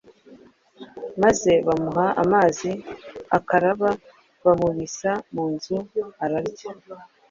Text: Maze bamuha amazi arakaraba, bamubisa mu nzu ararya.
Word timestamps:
Maze 1.23 1.51
bamuha 1.67 2.07
amazi 2.23 2.71
arakaraba, 3.33 3.89
bamubisa 4.45 5.11
mu 5.33 5.45
nzu 5.53 5.77
ararya. 6.23 6.67